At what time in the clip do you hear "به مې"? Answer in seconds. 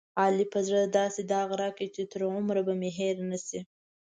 2.67-2.89